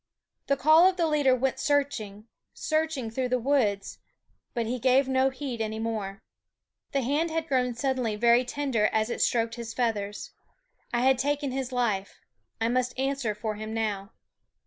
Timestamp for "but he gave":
4.55-5.07